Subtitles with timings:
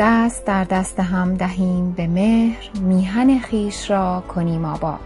[0.00, 5.00] دست در دست هم دهیم به مهر میهن خویش را کنیم آباد.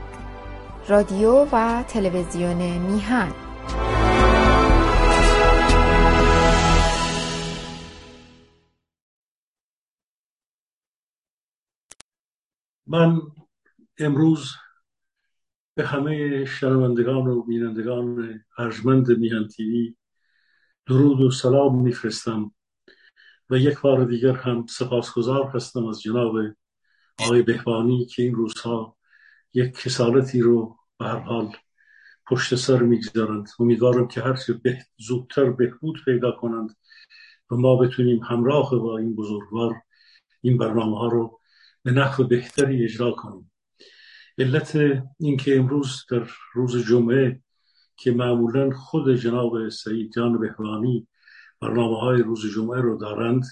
[0.88, 3.32] رادیو و تلویزیون میهن.
[12.86, 13.20] من
[13.98, 14.50] امروز
[15.74, 19.94] به همه شنوندگان و بینندگان ارجمند میهن تیوی
[20.86, 22.52] درود و سلام میفرستم.
[23.50, 26.36] و یک بار دیگر هم سپاسگزار هستم از جناب
[27.18, 28.96] آقای بهبانی که این روزها
[29.54, 31.52] یک کسالتی رو به هر حال
[32.30, 33.48] پشت سر می‌گذارند.
[33.58, 36.76] امیدوارم که هرچه به زودتر بهبود پیدا کنند
[37.50, 39.82] و ما بتونیم همراه با این بزرگوار
[40.40, 41.40] این برنامه ها رو
[41.82, 43.52] به نحو بهتری اجرا کنیم.
[44.38, 47.42] علت اینکه امروز در روز جمعه
[47.96, 51.08] که معمولا خود جناب سعید جان بهبانی
[51.62, 53.44] برنامه های روز جمعه رو دارند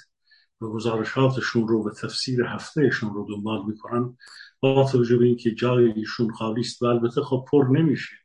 [0.60, 4.16] و گزارشاتشون رو و تفسیر هفتهشون رو دنبال می‌کنن.
[4.60, 8.16] با توجه به اینکه جای ایشون خالی است و البته خب پر نمیشه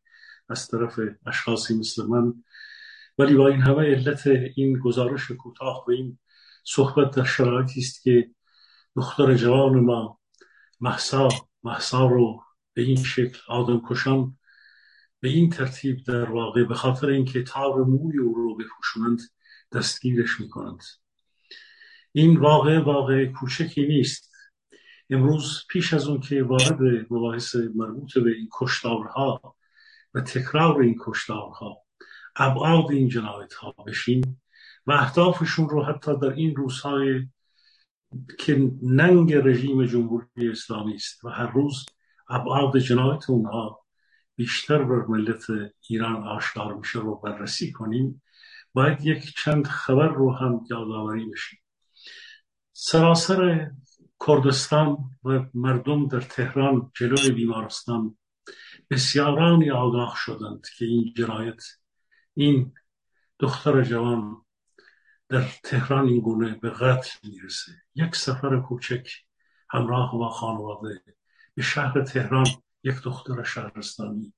[0.49, 2.33] از طرف اشخاصی مثل من.
[3.17, 6.19] ولی با این همه علت این گزارش کوتاه و این
[6.63, 8.29] صحبت در شرایطی است که
[8.95, 10.19] دختر جوان ما
[10.81, 11.27] محسا
[11.63, 12.41] محسا رو
[12.73, 14.37] به این شکل آدم کشان
[15.19, 19.19] به این ترتیب در واقع به خاطر اینکه تار موی او رو بپوشونند
[19.71, 20.83] دستگیرش می‌کنند.
[22.11, 24.31] این واقع واقع کوچکی نیست.
[25.09, 29.55] امروز پیش از اون که وارد مباحث مربوط به این کشتارها
[30.13, 31.77] و تکرار این کشتارها
[32.35, 34.41] ابعاد این جنایت ها بشیم
[34.87, 37.27] و اهدافشون رو حتی در این روزهای
[38.39, 41.85] که ننگ رژیم جمهوری اسلامی است و هر روز
[42.29, 43.85] ابعاد جنایت اونها
[44.35, 45.43] بیشتر بر ملت
[45.89, 48.21] ایران آشکار میشه رو بررسی کنیم.
[48.75, 51.59] باید یک چند خبر رو هم یادآوری بشیم
[52.73, 53.71] سراسر
[54.27, 58.17] کردستان و مردم در تهران جلوی بیمارستان
[58.89, 61.63] بسیارانی آگاه شدند که این جنایت
[62.33, 62.73] این
[63.39, 64.41] دختر جوان
[65.29, 67.71] در تهران این گونه به قتل می‌رسه.
[67.95, 69.09] یک سفر کوچک
[69.69, 71.03] همراه با خانواده
[71.55, 72.47] به شهر تهران
[72.83, 74.33] یک دختر شهرستانی.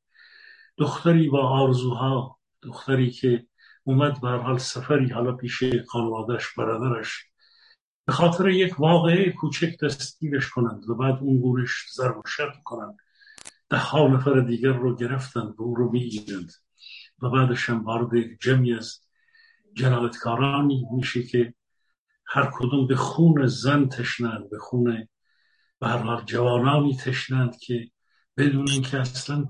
[0.77, 3.47] دختری با آرزوها دختری که
[3.87, 7.25] اومد به حال سفری حالا پیش خانوادهش برادرش
[8.05, 12.97] به خاطر یک واقعه کوچک دستگیرش کنند و بعد اون گورش ضرب و شرم کنند.
[13.69, 16.51] ده ها نفر دیگر رو گرفتند و او رو می‌گیرند.
[17.21, 18.09] و بعدش هم وارد
[18.41, 18.99] جمعی از
[19.73, 21.53] جنایتکارانی میشه که
[22.25, 25.07] هر کدوم به خون زن تشنند به خون
[25.81, 27.91] هر جوانانی تشنند که
[28.37, 29.45] بدون اینکه اصلا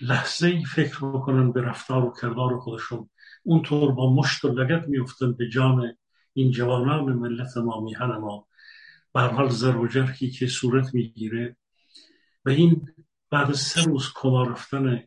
[0.00, 3.10] لحظه ای فکر بکنن به رفتار و کردار خودشون.
[3.42, 5.96] اونطور با مشت و لگت میفتن به جان
[6.32, 8.46] این جوانان ملت ما میهن ما.
[9.14, 11.56] حال زر و جرحی که صورت می‌گیره.
[12.44, 12.88] و این
[13.30, 15.04] بعد سه روز کما رفتن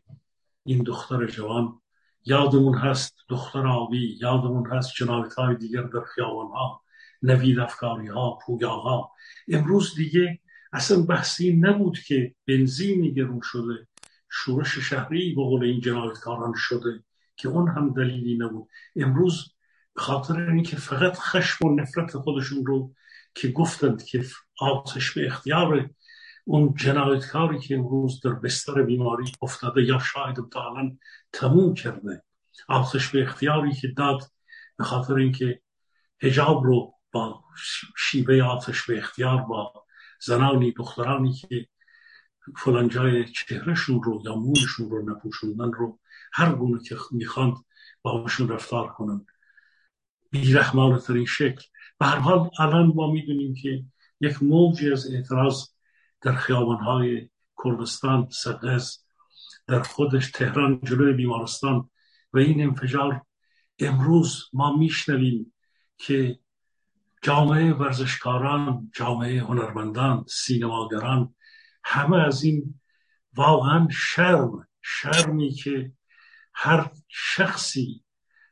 [0.64, 1.80] این دختر جوان
[2.24, 6.82] یادمون هست دختر آبی یادمون هست جنایت های دیگر در خیابان ها
[7.22, 9.12] نوید افکاری ها ها
[9.48, 10.38] امروز دیگه
[10.72, 13.86] اصلا بحثی نبود که بنزینی گرون شده.
[14.30, 17.04] شورش شهری به قول این جنایتکاران شده
[17.36, 18.68] که اون هم دلیلی نبود.
[18.96, 19.52] امروز
[19.96, 22.94] خاطر اینکه فقط خشم و نفرت خودشون رو
[23.34, 24.24] که گفتند که
[24.60, 25.90] آتش به اختیار
[26.44, 30.74] اون جنایتکاری که امروز در بستر بیماری افتاده یا شاید تا
[31.32, 32.22] تموم کرده
[32.68, 34.22] آتش به اختیاری که داد
[34.78, 35.60] به خاطر اینکه
[36.22, 37.44] هجاب رو با
[37.96, 39.84] شیوه آتش به اختیار با
[40.20, 41.66] زنانی دخترانی که
[42.56, 44.34] فلان جای چهرهشون رو یا
[44.78, 45.98] رو نپوشوندن رو
[46.32, 47.54] هر گونه که می‌خواند
[48.02, 49.26] باشون رفتار کنند
[50.30, 51.62] بیرحمانه ترین شکل.
[51.98, 53.84] به هر حال الان ما می‌دونیم که
[54.20, 55.64] یک موجی از اعتراض
[56.20, 57.28] در خیابانهای
[57.64, 58.98] کردستان سقز
[59.66, 61.90] در خودش تهران جلوی بیمارستان
[62.32, 63.22] و این انفجار
[63.78, 65.52] امروز ما میشنویم
[65.98, 66.38] که
[67.22, 71.34] جامعه ورزشکاران جامعه هنرمندان سینماگران
[71.84, 72.80] همه از این
[73.34, 75.92] واقعا شرم شرمی که
[76.54, 78.04] هر شخصی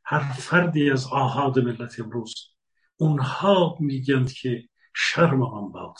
[0.05, 2.35] هر فردی از آهاد ملت امروز
[2.97, 5.97] اونها میگند که شرم آن باد.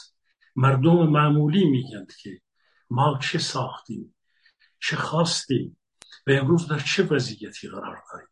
[0.57, 2.41] مردم معمولی میگند که
[2.91, 4.15] ما چه ساختیم
[4.81, 5.77] چه خواستیم
[6.27, 8.29] و امروز در چه وضعیتی قرار داریم.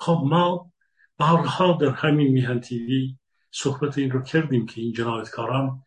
[0.00, 0.72] خب ما
[1.16, 3.18] بارها در همین میهن تیوی
[3.50, 5.82] صحبت این رو کردیم که این جنایتکاران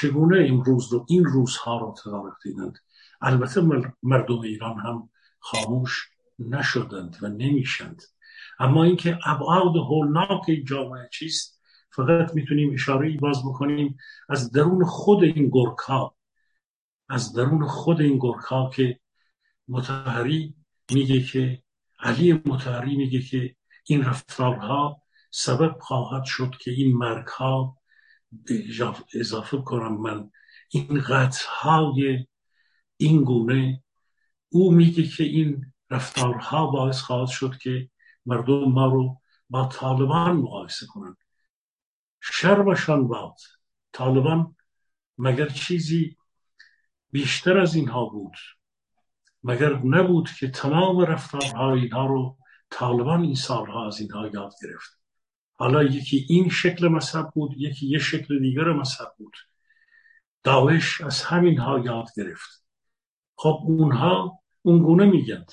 [0.00, 2.78] چگونه امروز رو این روزها رو تدارک دیدند
[3.20, 3.60] البته
[4.02, 6.08] مردم ایران هم خاموش
[6.38, 8.02] نشدند و نمیشند
[8.58, 11.60] اما اینکه ابعاد هولناک جامعه چیست؟
[11.90, 13.96] فقط می‌تونیم اشاره باز بکنیم.
[14.28, 16.14] از درون خود این گرکا
[17.08, 19.00] از درون خود این گرکا که
[19.68, 20.54] متحری
[20.90, 21.62] میگه که
[22.00, 27.81] علی متحری میگه که این رفتارها سبب خواهد شد که این مرگ ها
[29.14, 30.30] اضافه کنم من.
[30.68, 32.26] این قطعهای
[32.96, 33.82] این گونه
[34.48, 37.90] او میگه که این رفتارها باعث خواهد شد که
[38.26, 39.20] مردم ما رو
[39.50, 41.16] با طالبان مقایسه کنند.
[42.20, 43.36] شرمشان باد.
[43.92, 44.56] طالبان
[45.18, 46.16] مگر چیزی
[47.10, 48.34] بیشتر از اینها بود؟
[49.44, 52.38] مگر نبود که تمام رفتارهای اینها رو
[52.70, 55.01] طالبان این سالها از اینها یاد گرفت؟
[55.54, 59.36] حالا یکی این شکل مذهب بود یکی یه شکل دیگر مذهب بود.
[60.42, 62.64] داعش از همینها یاد گرفت.
[63.36, 65.52] خب اونها اونگونه میگند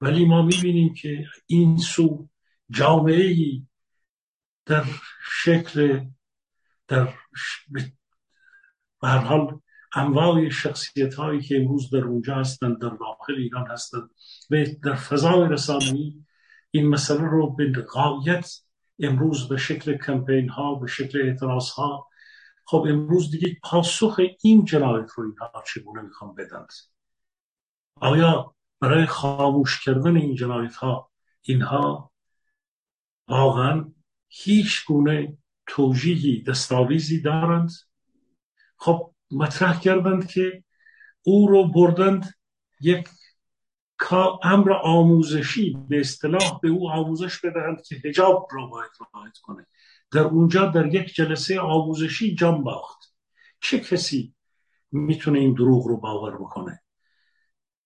[0.00, 2.28] ولی ما می‌بینیم که این سو
[2.70, 3.34] جامعه
[4.66, 4.84] در
[5.44, 6.04] شکل
[6.88, 7.14] در
[9.02, 9.60] هر حال
[9.94, 14.10] انواع شخصیت هایی که امروز در اونجا هستند در داخل ایران هستند
[14.50, 16.24] و در فضای رسانه‌ای
[16.70, 18.50] این مسئله رو به غایت
[18.98, 22.08] امروز به شکل کمپین ها به شکل اعتراض ها
[22.66, 26.72] خب امروز دیگه پاسخ این جنایت رو اینها چگونه می‌خوام بدند
[28.00, 31.10] آیا برای خاموش کردن این جنایت ها
[31.42, 32.12] اینها
[33.28, 33.92] واقعا
[34.28, 37.70] هیچ گونه توجیهی دستاویزی دارند؟
[38.76, 40.64] خب مطرح کردند که
[41.22, 42.34] او رو بردند
[42.80, 43.08] یک
[44.42, 49.66] امر آموزشی به اصطلاح به او آموزش بدهند که هجاب را باید رعایت کنه.
[50.12, 53.14] در اونجا در یک جلسه آموزشی جان باخت.
[53.60, 54.34] چه کسی
[54.92, 56.80] می‌تونه این دروغ رو باور بکنه؟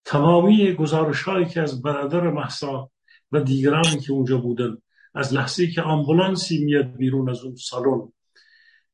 [0.05, 2.91] تمامی گزارش هایی که از برادر محسا
[3.31, 4.77] و دیگرانی که اونجا بودن
[5.15, 8.11] از لحظه که آمبولانسی میاد بیرون از اون سالن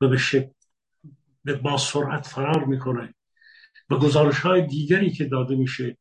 [0.01, 0.51] و به شک...
[1.63, 3.13] با سرعت فرار می‌کنه
[3.89, 5.97] و گزارش های دیگری که داده میشه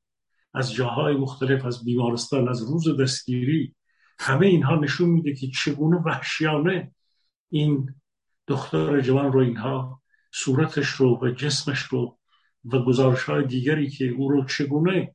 [0.55, 3.75] از جاهای مختلف از بیمارستان از روز دستگیری
[4.19, 6.93] همه اینها نشون میده که چگونه وحشیانه
[7.51, 7.95] این
[8.47, 10.03] دختر جوان رو اینها
[10.33, 12.19] صورتش رو و جسمش رو
[12.65, 15.15] و گزارش های دیگری که او رو چگونه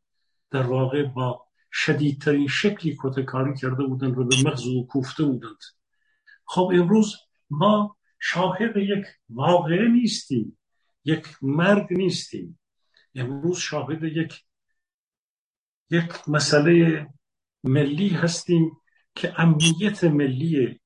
[0.52, 5.58] در واقع با شدیدترین شکلی کتکاری کرده بودند و به مغز او کوفته بودند.
[6.46, 7.16] خب امروز
[7.50, 10.58] ما شاهد یک واقعه نیستیم
[11.06, 12.60] یک مرگ نیستیم.
[13.16, 14.44] امروز شاهد یک
[15.92, 17.08] یک مسئله
[17.64, 18.72] ملی هستیم
[19.16, 20.80] که امنیت ملی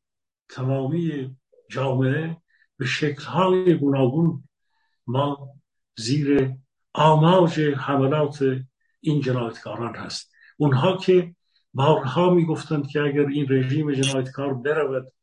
[0.49, 1.37] تمامی
[1.71, 2.37] جامعه
[2.77, 4.43] به شکلهای گوناگون
[5.07, 5.49] ما
[5.97, 6.53] زیر
[6.93, 8.59] آماج حملات
[8.99, 10.33] این جنایتکاران هست.
[10.57, 11.35] اونها که
[11.73, 15.13] بارها می‌گفتند که اگر این رژیم جنایتکار برود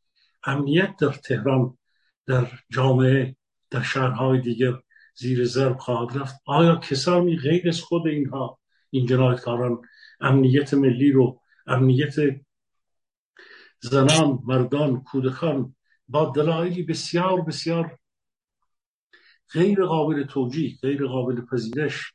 [0.44, 1.78] امنیت در تهران
[2.26, 3.36] در جامعه
[3.70, 4.72] در شهرهای دیگر
[5.14, 6.40] زیر ضرب خواهد رفت.
[6.44, 8.59] آیا کسانی غیر از خود اینها
[8.90, 9.82] این جنایتکاران
[10.20, 12.14] امنیت ملی رو امنیت
[13.80, 15.76] زنان مردان کودکان
[16.08, 17.98] با دلایلی بسیار بسیار
[19.52, 22.12] غیر قابل توجیه غیر قابل پذیرش.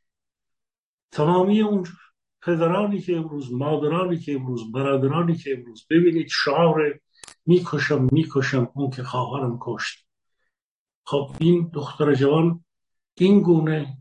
[1.10, 1.86] تمامی اون
[2.42, 7.00] پدرانی که امروز مادرانی که امروز برادرانی که امروز ببینید شعار
[7.46, 10.06] می‌کشم می‌کشم اون که خواهرم کشت.
[11.04, 12.64] خب این دختر جوان
[13.14, 13.98] این گونه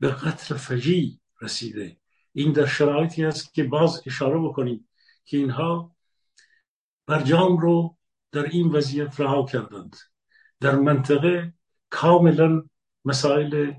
[0.00, 1.96] به قتل فجی رسیده.
[2.32, 4.88] این در شرایطی است که باز اشاره بکنیم
[5.24, 5.94] که اینها
[7.06, 7.96] برجام رو
[8.32, 9.96] در این وضعیت رها کردند.
[10.60, 11.54] در منطقه
[11.90, 12.62] کاملا
[13.04, 13.72] مسائل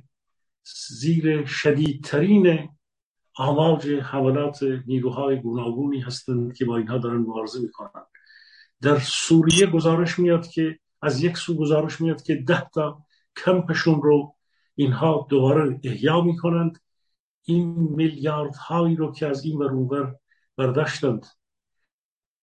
[0.89, 2.69] زیر شدیدترین
[3.35, 8.05] آماج حملات نیروهای گوناگونی هستند که با اینها دارن مبارزه می‌کنند
[8.81, 13.05] در سوریه گزارش میاد که از یک سو گزارش میاد که ده تا
[13.45, 14.35] کمپشون رو
[14.75, 16.79] اینها دوباره احیا می‌کنند.
[17.43, 20.15] این میلیارد هایی رو که از این ور
[20.57, 21.25] برداشتند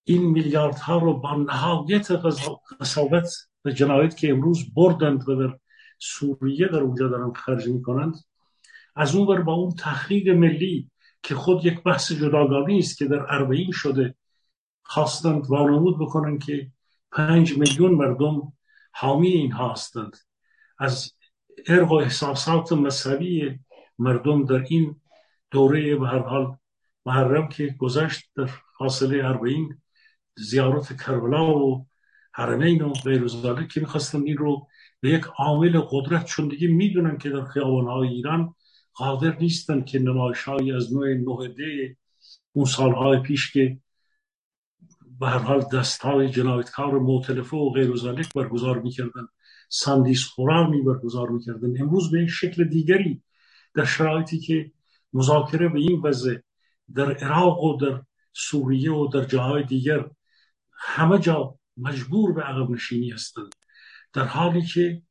[0.03, 2.11] این میلیارد ها رو با نهایت
[2.79, 3.29] قصاوت
[3.65, 5.57] و جنایت که امروز بردند و در
[5.99, 8.15] سوریه در اونجا دارن خرج می‌کنند
[8.95, 10.91] از اون بر با اون تحقیق ملی
[11.23, 14.15] که خود یک بحث جداگانه است که در اربعین شده
[14.83, 16.71] خواستند وانمود بکنن که
[17.11, 18.53] پنج میلیون مردم
[18.91, 20.17] حامی اینها هستند.
[20.77, 21.13] از
[21.67, 23.59] ارق و احساسات مذهبی
[24.01, 24.95] مردم در این
[25.51, 26.57] دوره به هر حال
[27.05, 29.77] محرم که گذشت در فاصله اربعین
[30.37, 31.85] زیارت کربلا و
[32.33, 33.27] حرمین و غیر
[33.67, 34.67] که می‌خواستن این رو
[35.01, 38.55] به یک عامل قدرت چون دیگه می‌دونن که در خیابانهای ایران
[38.93, 41.97] قادر نیستن که نمایش های از نوع نهده
[42.53, 43.77] اون سالهای پیش که
[45.19, 47.91] به هر حال دستهای جنایتکار موتلفه و غیر
[48.35, 49.27] برگزار می‌کردن
[49.69, 51.81] ساندیس خورانی برگزار می‌کردن.
[51.81, 53.21] امروز به شکل دیگری
[53.73, 54.71] در شرایطی که
[55.13, 56.37] مذاکره به این وضع
[56.95, 60.09] در عراق و در سوریه و در جاهای دیگر
[60.71, 63.55] همه جا مجبور به عقب نشینی هستند.
[64.13, 65.01] در حالی که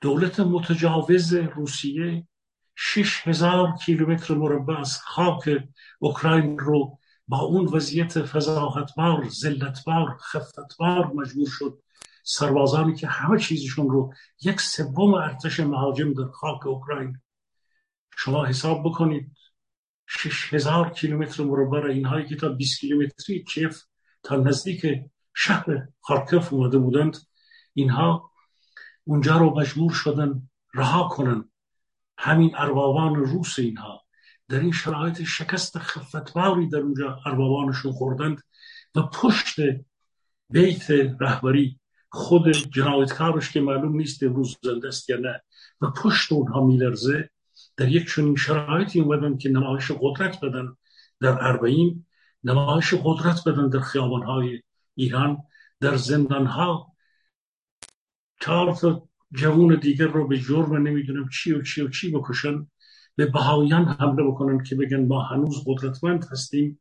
[0.00, 2.26] دولت متجاوز روسیه
[2.76, 5.50] شش هزار کیلومتر مربع از خاک
[5.98, 6.98] اوکراین رو
[7.28, 11.82] با اون وضعیت فضاحتبار زلتبار خفتتبار مجبور شد
[12.26, 17.20] سربازانی که همه چیزشون رو یک سوم ارتش مهاجم در خاک اوکراین.
[18.16, 19.32] شما حساب بکنید
[20.06, 23.82] شش هزار کیلومتر مربع اینهایی که تا 20 کیلومتری کیف
[24.22, 24.86] تا نزدیک
[25.34, 27.16] شهر خارکف اومده بودند
[27.74, 28.30] اینها
[29.04, 31.50] اونجا رو مجبور شدن رها کنن.
[32.18, 34.04] همین اربابان روس اینها.
[34.48, 38.42] در این شرایط شکست خفتباری در اونجا اربابانشون خوردند
[38.94, 39.56] و پشت
[40.50, 40.90] بیت
[41.20, 41.80] رهبری
[42.14, 45.42] خود جنایتکارش که معلوم نیست امروز زنده است یا نه.
[45.80, 47.30] و پشت اونها میلرزه.
[47.76, 50.76] در یک چنین شرایطی اومدن که نمایش قدرت بدن
[51.20, 52.06] در اربعین
[52.44, 54.62] نمایش قدرت بدن در خیابانهای
[54.94, 55.38] ایران
[55.80, 56.92] در زندانها.
[58.40, 62.66] چهار تا جوون دیگر رو به جرم نمی‌دونم چی و چی و چی بکشن
[63.16, 66.80] به بهاییان حمله بکنن که بگن ما هنوز قدرتمند هستیم.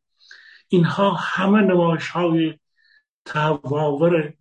[0.68, 2.60] اینها همه نمایش های
[3.25, 4.34] تواور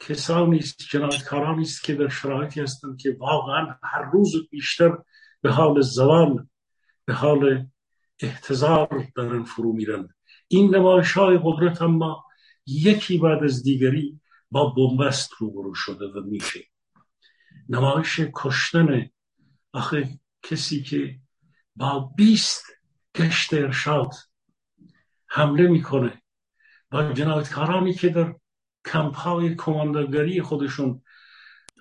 [0.00, 4.98] کسانی است جنایتکارانی است که در شرایطی هستند که واقعا هر روز بیشتر
[5.40, 6.46] به حال زوال
[7.04, 7.66] به حال
[8.20, 10.08] احتضار دارن فرو میرن
[10.48, 12.24] این نمایش های قدرت اما
[12.66, 14.20] یکی بعد از دیگری
[14.50, 16.60] با بنبست روبرو شده و میشه
[17.68, 19.10] نمایش کشتن
[19.72, 21.18] آخه کسی که
[21.76, 22.64] با بیست
[23.14, 24.10] کشت ارشاد
[25.26, 26.22] حمله می‌کنه
[26.90, 28.34] با جنایتکارانی که در
[28.86, 31.02] کمپ های کماندگری خودشون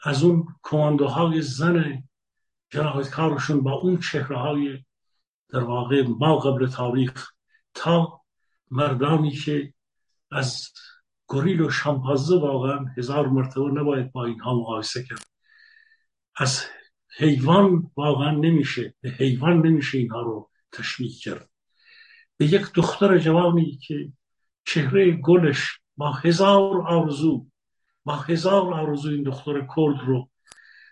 [0.04, 2.04] از اون کماندوهای زن
[2.70, 4.84] جنایتکارشون با اون چهره های
[5.50, 7.32] در واقع ما قبل تاریخ
[7.74, 8.22] تا
[8.72, 9.74] مردانی که
[10.32, 10.70] از
[11.28, 15.26] گریل و شامپازه واقعا هزار مرتبه نباید با اینها مقایسه کرد.
[16.36, 16.66] از
[17.18, 21.50] حیوان واقعا نمیشه به حیوان نمیشه اینها رو تشبیه کرد.
[22.38, 24.14] به یک دختر جوانی که
[24.66, 27.46] چهره گلش با هزار آرزو
[28.06, 30.30] با هزار آرزو این دختر کرد رو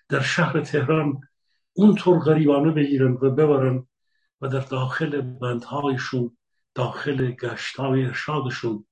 [0.10, 1.22] در شهر تهران
[1.74, 3.88] اونطور غریبانه بگیرن و ببرن
[4.42, 6.38] و در داخل بندهایشون
[6.76, 8.86] داخل گشتهای ارشادشون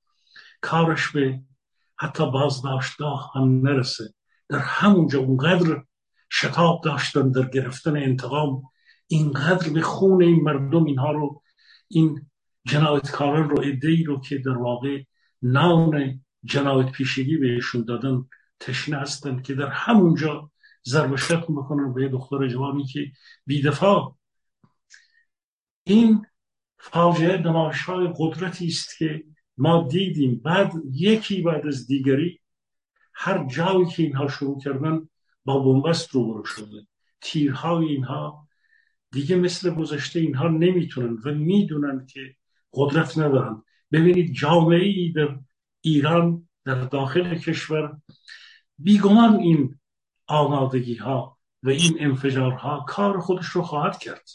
[0.61, 1.41] کارش به
[1.99, 4.13] حتی بازداشتگاه هم نرسه.
[4.49, 5.83] در همونجا اونقدر
[6.31, 8.61] شتاب داشتن در گرفتن انتقام
[9.07, 11.41] اینقدر به خون این مردم اینها رو
[11.87, 12.29] این
[12.65, 15.03] جنایتکاران رو ای رو که در واقع
[15.41, 18.25] نام جنایت پیشگی بهشون دادن
[18.59, 20.51] تشنه هستن که در همونجا
[20.87, 23.11] ضرب شتم بکنن به دختر جوانی که
[23.45, 24.17] بیدفاع
[25.83, 26.25] این
[26.79, 29.23] فاجعه نمایش قدرتی است که
[29.57, 30.41] ما دیدیم.
[30.45, 32.39] بعد یکی بعد از دیگری
[33.13, 35.09] هر جایی که اینها شروع کردن
[35.45, 36.87] با بنبست رو شده
[37.21, 38.47] تیرهای اینها
[39.11, 42.35] دیگه مثل گذشته اینها نمی‌تونن و می‌دونن که
[42.73, 43.63] قدرت ندارن.
[43.91, 45.39] ببینید جامعه ای در
[45.81, 47.97] ایران در داخل کشور
[48.77, 49.79] بیگمان این
[50.27, 54.29] آمادگی ها و این انفجارها کار خودش رو خواهد کرد.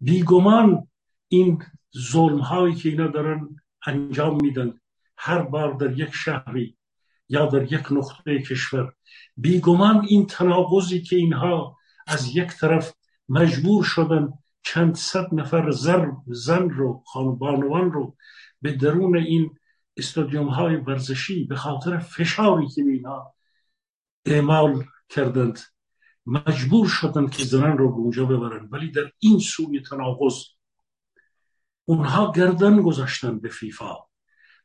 [0.00, 0.88] بیگمان
[1.28, 1.62] این
[1.98, 4.80] ظلم هایی که اینا دارن انجام میدن
[5.16, 6.76] هر بار در یک شهری
[7.28, 8.92] یا در یک نقطه کشور
[9.36, 11.76] بیگمان این تناقضی که اینها
[12.06, 12.94] از یک طرف
[13.28, 18.16] مجبور شدن چند صد نفر زر زن رو خانبانوان رو
[18.66, 19.58] به درون این
[19.96, 23.34] استادیوم های ورزشی به خاطر فشاری که اینها
[24.24, 25.60] اعمال کردند
[26.26, 28.68] مجبور شدند که زنان رو به اونجا ببرن.
[28.72, 30.44] ولی در این سوی تناقض
[31.84, 33.96] اونها گردن گذاشتن به فیفا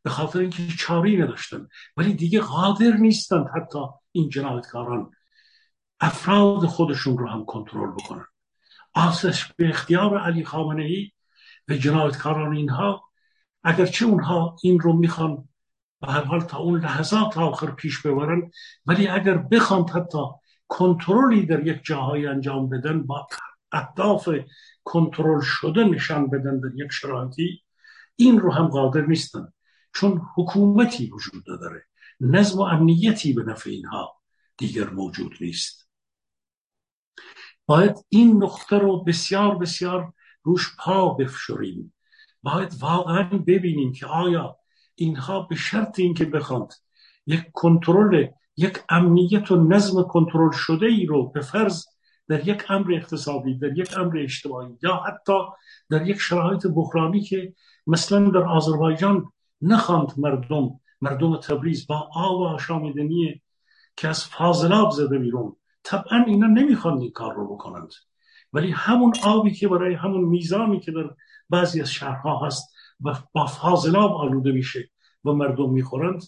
[0.03, 1.67] به خاطر اینکه چاری نداشتن
[1.97, 3.79] ولی دیگه قادر نیستند حتی
[4.11, 5.11] این جنایتکاران
[5.99, 8.25] افراد خودشون رو هم کنترل بکنن.
[8.93, 11.11] آسش به اختیار علی خامنه ای
[11.67, 13.10] و جنایتکاران اینها
[13.63, 15.49] اگرچه اونها این رو می‌خوان
[16.01, 18.51] به هر حال تا اون لحظات آخر پیش ببرن
[18.85, 20.17] ولی اگر بخوان حتی
[20.67, 23.27] کنترلی در یک جاهای انجام بدن با
[23.71, 24.29] اهداف
[24.83, 27.61] کنترل شده نشان بدن در یک شرایطی
[28.15, 29.53] این رو هم قادر نیستن.
[29.93, 31.85] چون حکومتی وجود داره
[32.19, 34.21] نظم و امنیتی به نفع اینها
[34.57, 35.89] دیگر موجود نیست.
[37.65, 40.13] باید این نقطه رو بسیار بسیار
[40.43, 41.93] روش پا بفشوریم.
[42.43, 44.57] باید واقعا ببینیم که آیا
[44.95, 46.73] اینها به شرط اینکه بخواند
[47.25, 51.85] یک کنترل یک امنیت و نظم کنترل شده ای رو به فرض
[52.27, 55.33] در یک امر اقتصادی در یک امر اجتماعی یا حتی
[55.89, 57.53] در یک شرایط بحرانی که
[57.87, 59.31] مثلا در آذربایجان
[59.61, 63.41] نخواند مردم مردم تبریز با آب و آشامیدنی
[63.95, 67.91] که از فاضلاب زده بیرون طبعا اینا نمی‌خوان این کار رو بکنند.
[68.53, 71.09] ولی همون آبی که برای همون میزانی که در
[71.51, 74.89] بعضی از شهرها هست و با فاضلاب آلوده میشه
[75.25, 76.21] و مردم می‌خورند.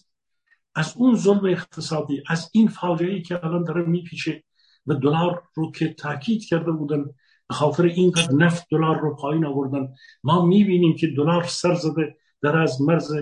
[0.74, 4.42] از اون ظلم اقتصادی از این فاجعه که الان داره میپیچه
[4.86, 7.04] و دلار رو که تاکید کرده بودن
[7.48, 9.88] به خاطر اینقدر نفت دلار رو پایین آوردن
[10.24, 13.12] ما می‌بینیم که دلار سر زده در از مرز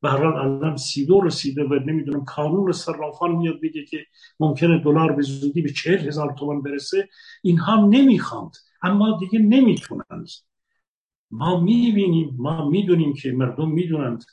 [0.00, 3.98] به هر حال الان سی دو رسیده و نمی‌دونم کانون صرافان میاد بگه که
[4.40, 7.08] ممکنه دلار به زودی به چهل هزار تومن برسه.
[7.42, 10.28] اینها نمی‌خواند اما دیگه نمی‌تونند
[11.30, 14.24] ما می‌بینیم ما می‌دونیم که مردم می‌دونند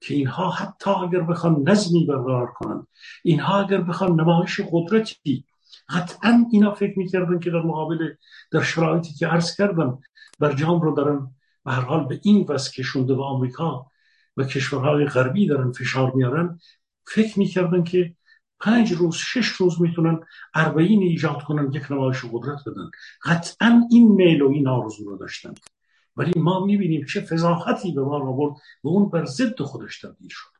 [0.00, 2.86] که اینها حتی اگر بخوان نظمی برقرار کنند
[3.24, 5.44] اینها اگر بخوان نمایش قدرتی
[5.88, 8.14] قطعا اینا فکر می‌کردن که در مقابل
[8.50, 9.98] در شرایطی که عرض کردم
[10.38, 11.30] برجام رو دارن
[11.64, 13.86] به هر حال به این وس کشونده به آمریکا
[14.36, 16.58] و کشورهای غربی دارن فشار میارن.
[17.06, 18.14] فکر می‌کردن که
[18.60, 20.20] پنج روز شش روز می‌تونن
[20.54, 22.90] اربعین ایجاد کنن یک نمایش قدرت بدن.
[23.24, 25.54] قطعا این میل و این آرزو رو داشتن.
[26.18, 30.50] ولی ما می‌بینیم چه فضاحتی به ما آورد و اون بر ضد خودش تبدیل شد.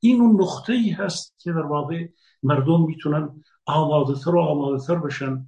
[0.00, 2.08] این اون نقطه ای هست که در واقع
[2.42, 5.46] مردم می‌تونن آماده تر و آماده تر بشن.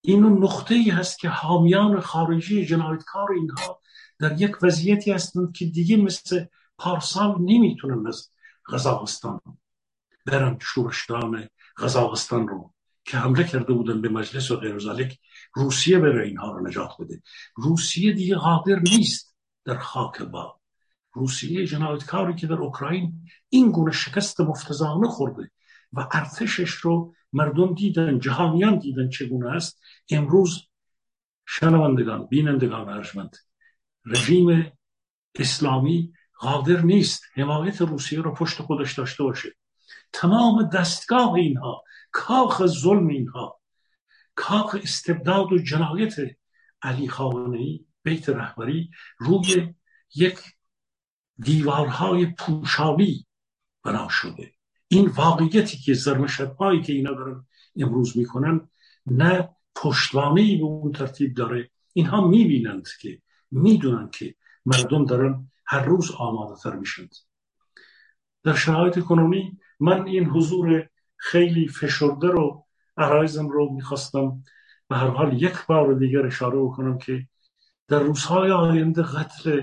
[0.00, 3.80] این اون نقطه ای هست که حامیان خارجی جنایتکار اینها
[4.18, 6.44] در یک وضعیتی هستند که دیگه مثل
[6.78, 8.30] پارسال نمی‌تونن از
[8.68, 9.40] غزاقستان
[10.26, 12.72] برن شورشدان غزاقستان رو
[13.04, 14.78] که حمله کرده بودن به مجلس و غیر
[15.58, 17.22] روسیه بره اینها رو نجات بده.
[17.56, 20.60] روسیه دیگه قادر نیست در خاک با
[21.12, 25.50] روسیه جنایتکاری که در اوکراین این گونه شکست مفتزانه خورده
[25.92, 29.80] و ارتشش رو مردم دیدن جهانیان دیدن چگونه است.
[30.10, 30.62] امروز
[31.46, 33.36] شنوندگان بینندگان ارجمند
[34.06, 34.72] رژیم
[35.34, 39.48] اسلامی قادر نیست حمایت روسیه رو پشت خودش داشته باشه.
[40.12, 43.57] تمام دستگاه اینها کاخ ظلم اینها
[44.38, 46.14] کاخ استبداد و جنایت
[46.82, 49.74] علی خامنه‌ای بیت رهبری روی
[50.14, 50.38] یک
[51.38, 53.26] دیوارهای پوشالی
[53.84, 54.52] بنا شده.
[54.88, 57.46] این واقعیتی که زرمشتهایی که اینا دارن
[57.76, 58.68] امروز می‌کنن
[59.06, 61.70] نه پشتوانه به اون ترتیب داره.
[61.92, 64.34] اینها می‌بینند که می‌دونند که
[64.66, 67.14] مردم دارن هر روز آماده تر میشند
[68.42, 72.67] در شرایط کنونی من این حضور خیلی فشرده رو
[72.98, 74.42] عرایزم رو می‌خواستم
[74.88, 77.28] به هر حال یک بار دیگر اشاره بکنم که
[77.88, 79.62] در روزهای آینده قتل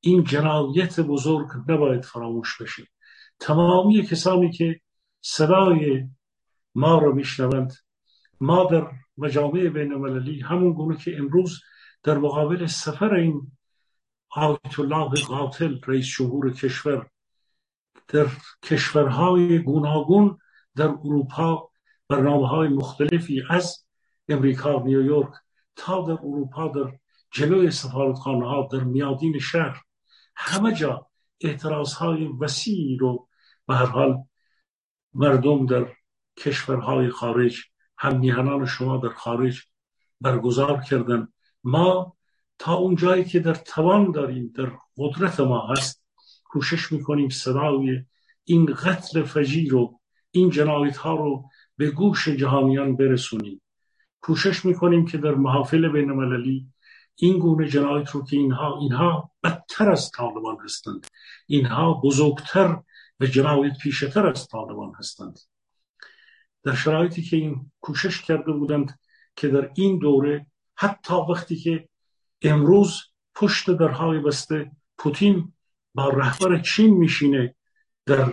[0.00, 2.82] این جنایت بزرگ نباید فراموش بشه.
[3.40, 4.80] تمامی کسانی که
[5.20, 6.08] صدای
[6.74, 7.72] ما رو میشنوند
[8.40, 11.60] ما در مجامع بین المللی همون گونه که امروز
[12.02, 13.52] در مقابل سفر این
[14.30, 17.06] آیت الله قاتل رئیس جمهور کشور
[18.08, 18.26] در
[18.62, 20.38] کشورهای گوناگون
[20.76, 21.70] در اروپا
[22.08, 23.84] برنامه های مختلفی از
[24.28, 25.32] امریکا نیویورک
[25.76, 26.92] تا در اروپا در
[27.32, 29.80] جلوی سفارتخانه ها در میادین شهر
[30.36, 31.06] همه جا
[31.40, 33.28] اعتراض های وسیعی رو
[33.66, 34.24] به هر حال
[35.14, 35.86] مردم در
[36.36, 37.62] کشورهای خارج
[37.98, 39.62] هم میهنان شما در خارج
[40.20, 41.28] برگزار کردن.
[41.64, 42.16] ما
[42.58, 46.04] تا اون جایی که در توان داریم در قدرت ما هست
[46.44, 48.04] کوشش می‌کنیم صدای
[48.44, 53.62] این قتل فجی رو این جنایت ها رو به گوش جهانیان برسونیم.
[54.20, 56.68] کوشش می‌کنیم که در محافل بین المللی
[57.16, 61.06] این گونه جنایت رو که اینها اینها بدتر از طالبان هستند.
[61.46, 62.82] اینها بزرگتر
[63.20, 65.38] و جنایت پیشتر از طالبان هستند.
[66.62, 68.98] در شرایطی که این کوشش کرده بودند
[69.36, 71.88] که در این دوره حتی وقتی که
[72.42, 73.02] امروز
[73.34, 75.52] پشت درهای بسته پوتین
[75.94, 77.54] با رهبر چین میشینه
[78.06, 78.32] در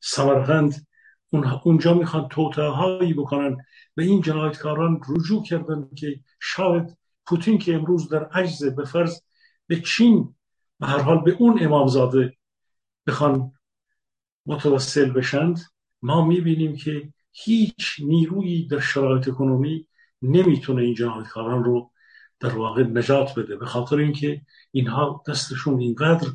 [0.00, 0.86] سمرقند
[1.62, 3.56] اونجا می‌خوان توطعه هایی بکنن.
[3.96, 9.20] و این جنایتکاران رجوع کردن که شاید پوتین که امروز در عجز به فرض
[9.66, 10.34] به چین
[10.80, 12.36] به هر حال به اون امامزاده
[13.06, 13.52] بخوان
[14.46, 15.60] متوسل بشند
[16.02, 19.86] ما می‌بینیم که هیچ نیرویی در شرایط کنونی
[20.22, 21.90] نمی‌تونه این جنایتکاران رو
[22.40, 23.56] در واقع نجات بده.
[23.56, 24.40] به خاطر اینکه
[24.70, 26.28] اینها دستشون اینقدر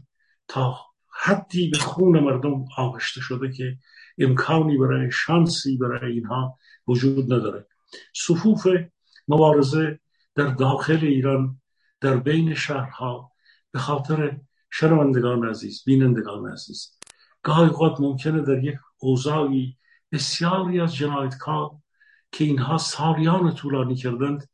[0.47, 0.79] تا
[1.09, 3.77] حدی به خون مردم آغشته شده که
[4.17, 7.67] امکانی برای شانسی برای اینها وجود نداره.
[8.15, 8.67] صفوف
[9.27, 9.99] مبارزه
[10.35, 11.61] در داخل ایران
[12.01, 13.31] در بین شهرها
[13.71, 14.37] به خاطر
[14.69, 16.97] شنوندگان عزیز بینندگان عزیز.
[17.43, 19.77] گاهی اوقات ممکنه در یک اوضاعی
[20.11, 21.71] بسیاری از جنایتکار
[22.31, 24.49] که اینها سالیان طولانی کردند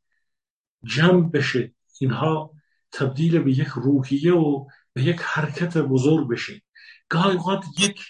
[0.84, 1.73] جمع بشه.
[2.02, 2.54] اینها
[2.91, 6.62] تبدیل به یک روحیه و به یک حرکت بزرگ بشه.
[7.10, 8.02] گاهی اوقات یک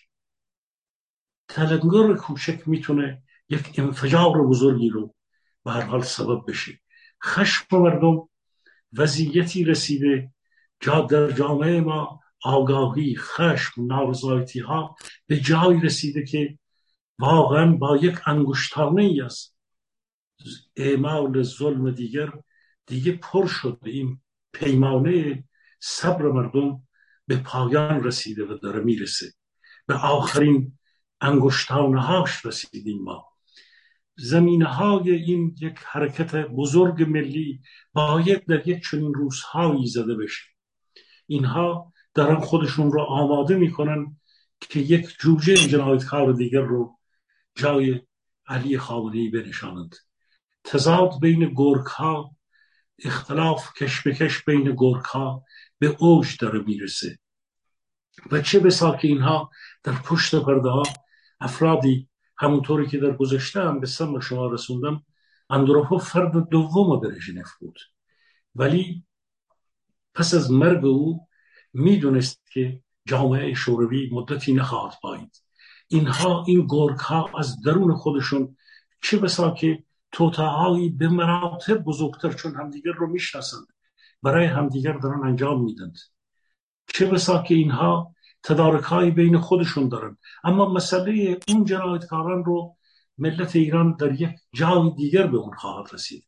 [1.54, 5.16] تلنگر کوچک می‌تونه یک انفجار بزرگی رو
[5.66, 6.80] به هر حال سبب بشه.
[7.24, 8.30] خشم مردم
[8.94, 10.32] وضعیتی رسیده
[10.80, 14.96] جا در جامعه ما آگاهی خشم نارضایتی ها
[15.28, 16.60] به جایی رسیده که
[17.20, 19.58] واقعا با یک انگشتانه ای است
[20.76, 22.34] اعمال ظلم دیگر
[22.86, 24.22] دیگه پر شد این
[24.54, 25.44] پیمانه
[25.80, 26.88] صبر مردم
[27.28, 29.34] به پایان رسیده و داره می‌رسه.
[29.88, 30.78] به آخرین
[31.24, 33.26] انگشتانه هاش رسیدیم ما.
[34.16, 37.62] زمینه های این یک حرکت بزرگ ملی
[37.94, 40.44] باید در یک چنین روزهایی زده بشه.
[41.28, 44.20] اینها دارن خودشون رو آماده می‌کنن
[44.60, 47.00] که یک جوجه جنایتکار دیگر رو
[47.56, 48.02] جای
[48.48, 49.96] علی خامنه‌ای بنشانند.
[50.64, 52.36] تضاد بین گرگ ها
[53.00, 55.44] اختلاف کش به کش بین گرگ ها
[55.80, 57.20] به اوج داره می‌رسه.
[58.32, 59.50] و چه بسا که اینها
[59.84, 60.84] در پشت پرده ها
[61.44, 65.04] افرادی همونطوری که در گذشته هم به سم شما رسوندم
[65.50, 67.80] اندروپوف فرد دوم برژنف بود.
[68.56, 69.04] ولی
[70.16, 71.28] پس از مرگ او
[71.74, 75.44] می‌دونست که جامعه شوروی مدتی نخواهد پایید.
[75.88, 78.58] اینها این گرگ ها از درون خودشون
[79.02, 83.68] چه بسا که توتاهایی به مراتب بزرگتر چون همدیگر رو می‌شناسند
[84.24, 85.98] برای همدیگر دارن انجام میدند.
[86.94, 88.13] چه بسا که اینها
[88.44, 90.18] تدارک های بین خودشون دارن.
[90.44, 92.76] اما مسئله اون جنایتکاران رو
[93.18, 96.28] ملت ایران در یک جای دیگر به اون خواهد رسید.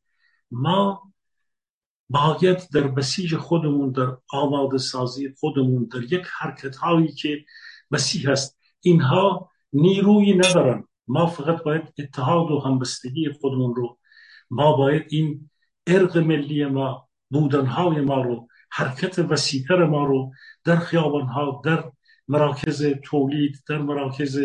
[0.51, 1.11] ما
[2.09, 7.45] باید در بسیج خودمون در آماده سازی خودمون در یک حرکت هایی که
[7.91, 10.87] مسیح هست اینها نیروی ندارن.
[11.07, 13.97] ما فقط باید اتحاد و همبستگی خودمون رو
[14.49, 15.49] ما باید این
[15.87, 20.31] ارق ملی ما بودنهای ما رو حرکت وسیعتر ما رو
[20.63, 21.91] در خیابانها در
[22.27, 24.39] مراکز تولید در مراکز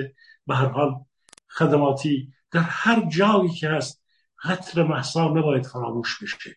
[0.46, 1.04] به هر حال
[1.48, 4.04] خدماتی در هر جایی که هست
[4.44, 6.56] قتل محسا نباید فراموش بشه.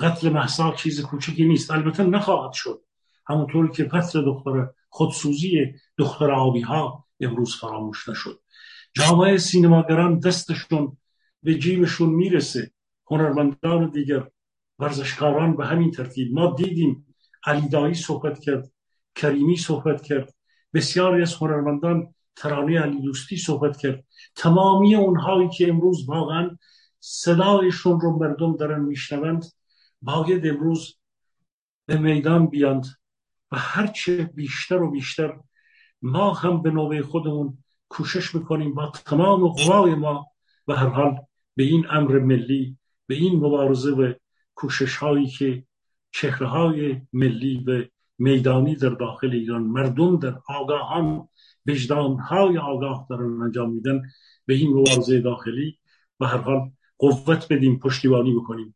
[0.00, 1.70] قتل محسا چیز کوچکی نیست.
[1.70, 2.82] البته نخواهد شد.
[3.26, 8.40] همونطوری که قتل دختر خودسوزی دختر آبی ها امروز فراموش نشد.
[8.92, 10.96] جامعه سینماگران دستشون
[11.42, 12.70] به جیبشون می‌رسه.
[13.10, 14.28] هنرمندان دیگر
[14.78, 16.34] ورزشکاران به همین ترتیب.
[16.34, 17.06] ما دیدیم
[17.46, 18.72] علیدایی صحبت کرد.
[19.14, 20.34] کریمی صحبت کرد.
[20.74, 24.04] بسیاری از هنرمندان ترانه علی دوستی صحبت کرد.
[24.36, 26.58] تمامی اونهایی که امروز واقعا
[27.00, 29.44] صدایشون رو مردم دارن میشنوند
[30.02, 30.98] باید امروز
[31.86, 32.86] به میدان بیاند
[33.52, 35.36] و هرچه بیشتر و بیشتر
[36.02, 40.26] ما هم به نوبه خودمون کوشش می‌کنیم با تمام قوای ما
[40.68, 41.16] و هر حال
[41.56, 44.12] به این امر ملی به این مبارزه و
[44.54, 45.64] کوشش هایی که
[46.10, 47.84] چهره های ملی و
[48.22, 49.62] میدانی در داخل ایران.
[49.62, 51.28] مردم در آگاهان
[51.66, 54.02] وجدان های آگاه دارن انجام میدن.
[54.46, 55.78] به این مبارزه داخلی
[56.20, 58.74] و هر حال قوت بدیم پشتیبانی بکنیم.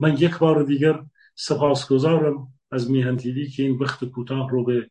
[0.00, 1.02] من یک بار دیگر
[1.34, 4.90] سپاسگزارم از میهنتیدی که این وقت کوتاه رو به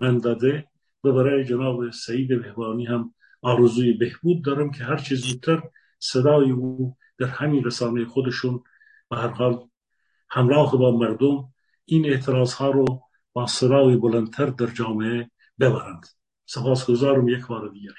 [0.00, 0.66] من داده
[1.04, 5.62] و برای جناب سعید بهبانی هم آرزوی بهبود دارم که هر چیز زودتر
[5.98, 8.62] صدای او در همین رسانه خودشون
[9.10, 9.68] و هر حال
[10.30, 11.52] همراه با مردم
[11.84, 16.06] این اعتراض ها رو با صدای بلندتر در جامعه ببرند.
[16.46, 17.94] سپاسگزارم یک بار دیگر.